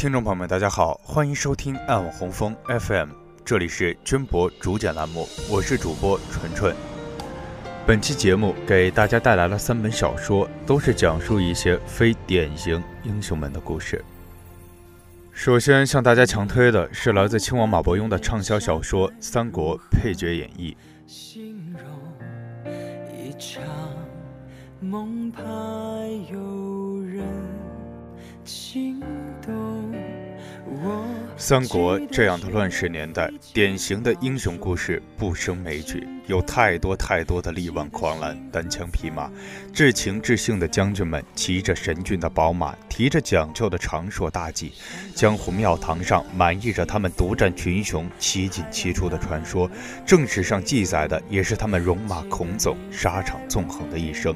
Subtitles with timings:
[0.00, 3.10] 听众朋友们，大家好，欢迎收听暗网红枫 FM，
[3.44, 6.74] 这里是军博主讲栏目，我是主播纯纯。
[7.86, 14.02] 本期节目给大家带来了三本小说，都是讲述一些非典型英雄们的故事。
[15.32, 20.74] 首先向大家强推的是来自亲王马伯庸的畅销小说《三国配角演义》。
[21.12, 22.72] 形容
[23.12, 23.62] 一场
[24.80, 25.42] 梦，怕
[26.32, 27.22] 有人
[28.46, 28.89] 心动。
[31.40, 39.28] 三国这样的乱世年代，典型的英雄故事不胜枚举，有太多太多的力挽狂澜、单枪匹马、
[39.72, 44.72] 至情至性的将军们，骑着神骏的宝马，提着讲究的长硕大戟，
[45.12, 49.68] 江湖庙堂上满溢着他们独占群雄、七进七出的传说。
[50.06, 54.32] 正史上记载的也是他们戎马孔总、沙场纵横的一生。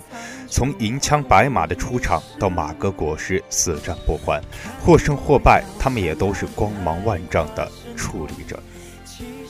[0.49, 4.43] 从银枪白马的出场到马革裹尸、死战不还，
[4.85, 8.61] 或胜或败，他们也都是光芒万丈的处理者。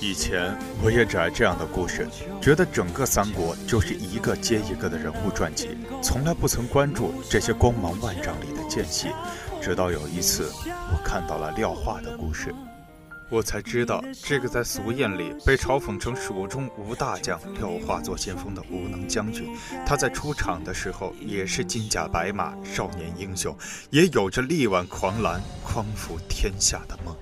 [0.05, 2.06] 以前我也只爱这样的故事，
[2.38, 5.70] 觉得整个三国就是一个接一个的人物传记，
[6.02, 9.08] 从来不曾关注这些光芒万丈里的间隙。
[9.62, 12.55] 直到有一次，我看到了廖化的故事。
[13.30, 23.56] 我才知道，这个在俗谚里被嘲讽成“蜀中无大将，廖化做先锋”的无能将军，他在出场的时候也是金甲白马、少年英雄，
[23.88, 27.16] 也有着力挽狂澜、匡扶天下的梦。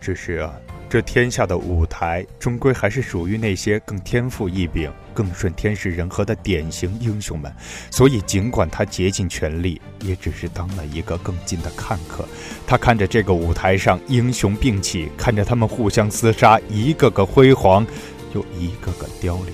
[0.00, 0.52] 只是啊。
[0.94, 7.52] 这天下的舞台，终归还是属于那些更天赋异禀、更顺天时人和的典型英雄们。
[7.90, 12.24] 所以，尽管他竭尽全力，也只是当了一个更近的看客。
[12.64, 17.84] 他看着这个舞台上英雄并起，看着他们互相厮杀，一个个辉煌，
[18.32, 19.52] 又一个个凋零。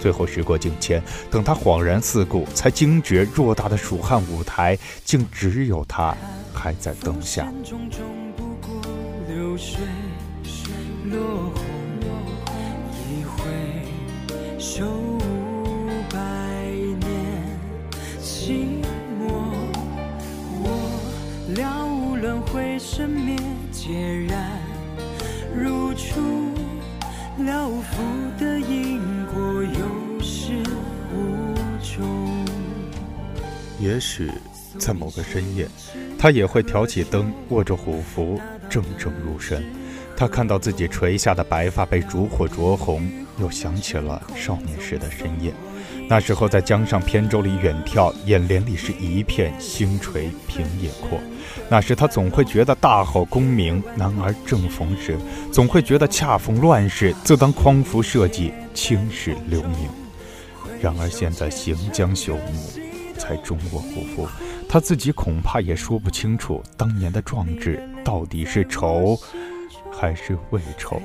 [0.00, 6.12] 最后，时过境迁，等他恍然四顾，才惊觉偌大的蜀汉舞台，竟只有他
[6.52, 7.46] 还在灯下。
[11.10, 11.64] 落红
[13.08, 13.42] 一回，
[14.58, 14.84] 休
[16.08, 16.18] 百
[17.00, 17.42] 年
[18.22, 18.80] 寂
[19.18, 19.24] 寞。
[20.62, 20.64] 我
[21.56, 23.36] 了无轮回，生灭
[23.72, 24.60] 孑然，
[25.52, 26.20] 如初
[27.38, 28.02] 了福
[28.38, 30.62] 的因果，有始
[31.12, 32.44] 无终。
[33.80, 34.30] 也许
[34.78, 35.66] 在某个深夜，
[36.16, 38.38] 他也会挑起灯，握着虎符，
[38.68, 39.64] 怔怔入神。
[40.20, 45.50] 他看到自己垂下的白发被烛火灼红，又想起了少年时的深夜。
[46.06, 51.18] 那时候在江上扁舟里远眺，眼帘里是一片星垂平野阔。
[51.70, 55.16] 那时他总会觉得大好功名，男儿正逢时，
[55.50, 59.88] 总会觉得恰逢乱世，自当匡扶社稷，青史留名。
[60.82, 64.28] 然而现在行将朽木，才终我不负。
[64.68, 69.18] 他自己恐怕也说不清楚，当年的壮志到底是愁。
[69.92, 71.00] 还是未酬，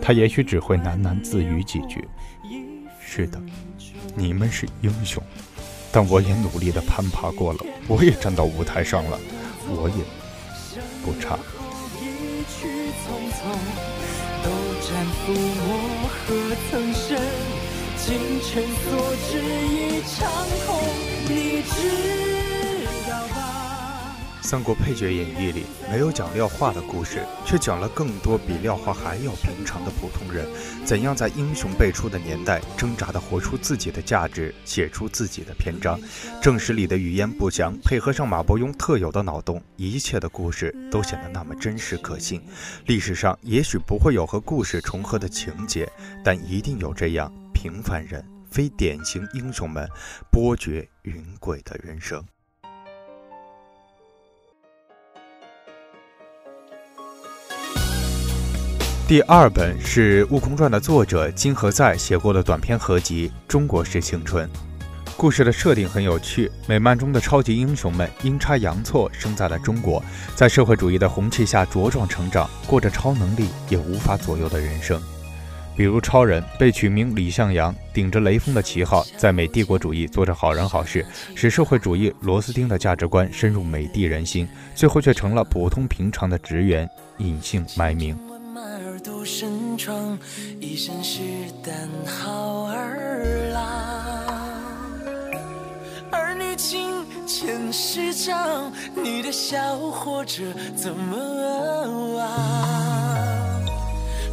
[0.00, 2.06] 他也许只会喃喃自语几句。
[3.00, 3.40] 是的，
[4.14, 5.22] 你们是英雄，
[5.92, 9.18] 但我也努力的攀爬过了，我也站到舞台上了，
[9.68, 10.04] 我也
[11.04, 11.36] 不差。
[24.44, 30.46] 《三国配角演义》里没有讲廖化的故事，却讲了更多比廖化还要平常的普通人，
[30.84, 35.98] 怎样在英雄辈出的年代挣扎地活出自己的价值，写出自己的篇章。
[36.42, 42.42] 正史里的语言不详，配合上马伯庸特有的脑洞，一切的故事都显得那么真实可信。
[42.84, 45.90] 历史上也许不会有和故事重合的情节，
[46.22, 49.88] 但一定有这样平凡人、非典型英雄们
[50.30, 52.22] 波谲云诡的人生。
[59.06, 64.48] 第二本是《悟空传》的作者金河在写过的短篇合集《中国式青春》。
[65.14, 70.02] 故事的设定很有趣，美漫中的超级英雄们阴差阳错生在了中国，
[70.34, 74.98] 在社会主义的红旗下茁壮成长，过着超能力也无法左右的人生。
[75.76, 86.88] 比如超人被取名李向阳，顶着雷锋的旗号，在美帝国主义做着好人好事，使社会主义螺丝钉的价值观深入美帝人心，最后却成了普通平常的职员，
[87.18, 88.16] 隐姓埋名。
[89.04, 90.18] 独身闯
[90.58, 91.20] 一身是
[91.62, 93.62] 胆好儿郎。
[96.10, 100.42] 儿女情前世长你的笑活着
[100.74, 103.62] 怎么忘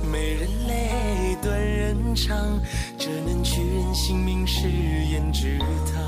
[0.10, 2.58] 美人泪断人肠
[2.98, 6.02] 这能取人性命是胭脂糖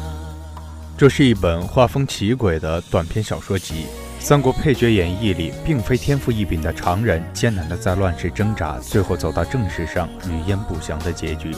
[0.97, 3.87] 这是一本画风奇诡的短篇小说集。
[4.23, 11.53] 三国配角演义里，并非天赋异禀的常人，艰难的在乱世挣扎，最后走到正史上语焉不详的结局。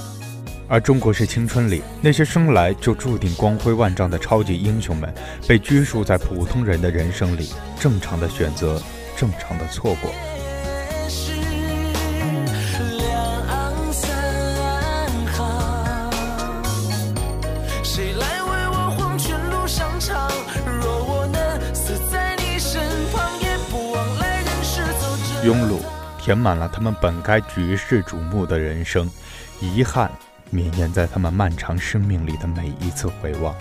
[0.67, 5.13] 而中国式青春里，那些生来就注定光辉万丈的超级英雄们，
[5.47, 8.81] 被拘束在普通人的人生里，正常的选择，
[9.15, 10.09] 正常的错过。
[25.45, 25.77] 庸碌
[26.17, 29.07] 填满了他们本该举世瞩目的人生，
[29.61, 30.11] 遗憾
[30.49, 33.55] 绵延在他们漫长生命里的每一次回望。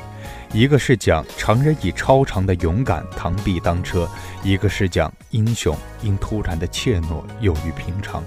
[0.50, 4.08] 一个是讲常人以超常的勇敢螳臂当车，
[4.42, 8.24] 一个是讲英雄因突然的怯懦囿于平常。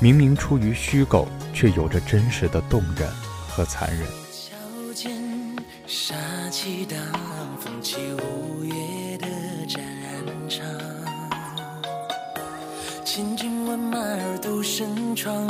[0.00, 3.08] 明明出于虚构，却有着真实的动人
[3.48, 4.06] 和残忍。
[4.94, 5.10] 千
[13.90, 15.48] 马而独身闯，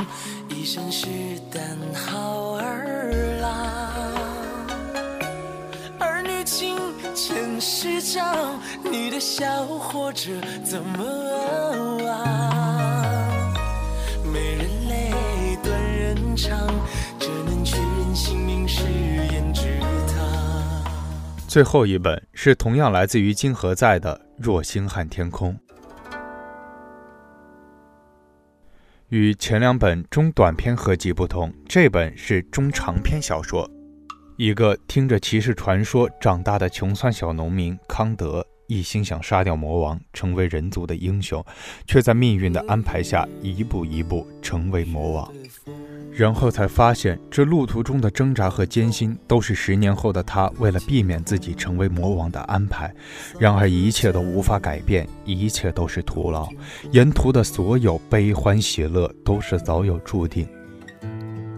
[0.49, 1.09] 一身是
[1.51, 1.61] 胆
[1.93, 3.51] 好儿郎。
[5.99, 6.77] 儿女情，
[7.17, 10.31] 前世长，你的笑活着
[10.65, 11.05] 怎么
[12.05, 12.27] 忘？
[14.33, 15.13] 美人泪，
[15.61, 16.57] 断人肠，
[17.19, 20.17] 这能取人性命是胭脂糖。
[21.49, 25.53] 最后一本是同样来自于金何在的《若星汉天空》。
[29.11, 33.67] 与前两本中短篇合集不同，这本是中长篇小说。
[34.37, 41.45] 一个听着骑士传说长大的穷酸小农民康德，一心想杀掉魔王，成为人族的英雄，
[41.87, 45.33] 却在命运的安排下一步一步成为魔王。
[46.13, 52.95] 然后才发现，这路途中的挣扎和艰辛，都是十年后的他为了避免自己成为魔王的安排。
[53.39, 56.49] 然而，一切都无法改变，一切都是徒劳。
[56.91, 60.47] 沿途的所有悲欢喜乐，都是早有注定。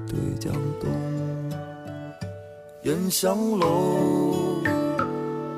[0.06, 0.88] 对江东，
[2.82, 4.62] 烟香楼，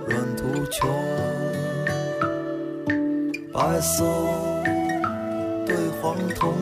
[0.06, 0.86] 软土丘，
[3.52, 4.02] 白色
[5.66, 6.54] 对黄铜。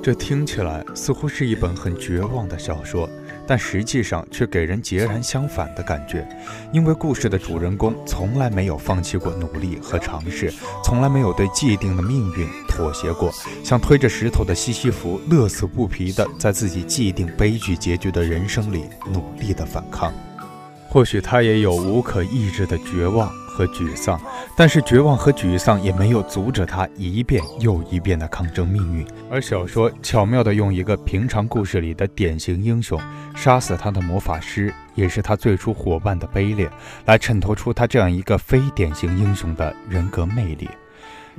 [0.00, 3.08] 这听起来似乎是一本很绝望的小说，
[3.44, 6.26] 但实际上却给人截然相反的感觉。
[6.72, 10.52] 因为故事的主人公从来没有放弃过努力和尝试，
[10.84, 13.32] 从来没有对既定的命运妥协过，
[13.64, 20.12] 像推着石头的西西弗，乐此不疲地在自己既定悲剧结局的人生里努力地反抗。
[20.88, 23.32] 或许他也有无可抑制的绝望。
[23.54, 24.20] 和沮丧，
[24.56, 29.06] 但是绝望和沮丧也没有阻止他一遍又一遍的抗争命运。
[29.30, 33.00] 而小说巧妙地用一个平常故事里的典型英雄
[33.34, 36.70] 杀死他的魔法师，也是他最初伙伴的卑劣，
[37.04, 40.68] 来衬托出他这样一个非典型英雄的人格魅力。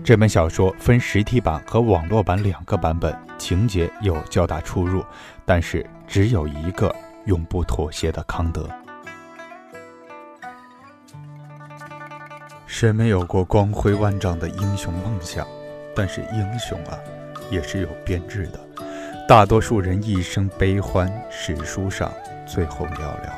[0.04, 5.04] 这本小说分实体版和网络版两个版本，情节有较大出入，
[5.46, 6.94] 但是只有一个
[7.26, 8.68] 永不妥协的康德。
[12.76, 15.46] 谁没有过光辉万丈的英雄梦想？
[15.96, 16.98] 但是英雄啊，
[17.52, 18.60] 也是有编制的。
[19.28, 22.12] 大多数人一生悲欢，史书上
[22.48, 23.30] 最后寥寥。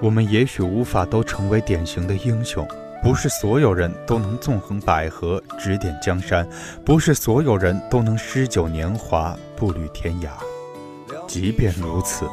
[0.00, 2.64] 我们也许无法都成为典型的英雄，
[3.02, 6.46] 不是所有人都能纵横捭阖，指点江山；
[6.84, 10.28] 不是所有人都能诗酒年华，步履天涯。
[11.26, 12.26] 即便如此，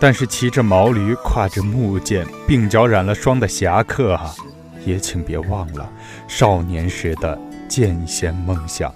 [0.00, 4.34] 但是骑着毛驴，挎着木剑，鬓角染了霜的侠客啊！
[4.84, 5.88] 也请别忘了
[6.26, 8.92] 少年时的剑仙梦想。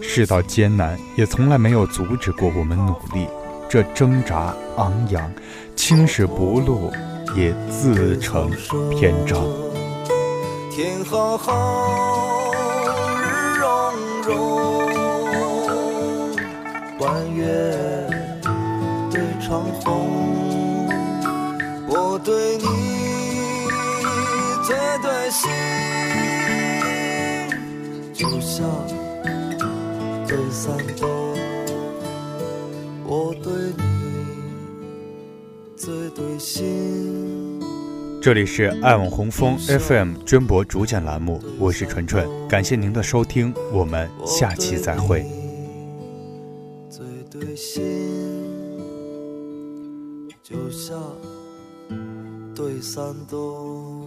[0.00, 3.28] 世道艰难，也从来没有阻止过我们努力。
[3.68, 5.32] 这挣扎昂扬，
[5.74, 6.92] 青史不露，
[7.34, 8.50] 也自成
[8.90, 9.40] 篇章。
[10.70, 12.52] 天浩浩，
[13.22, 13.66] 日融
[14.22, 14.34] 融，
[16.98, 17.46] 弯月
[19.10, 20.88] 对长虹，
[21.88, 22.83] 我对你。
[25.02, 25.50] 对心，
[28.12, 28.64] 就像
[30.26, 31.34] 对三斗，
[33.04, 33.82] 我对你
[35.76, 37.60] 最对心。
[38.22, 45.26] 这里是爱网红枫 FM 娟博主讲栏目，我是纯纯，感谢您的收听，我们下期再会。
[46.88, 47.82] 最对心，
[50.42, 50.96] 就像
[52.54, 54.03] 对。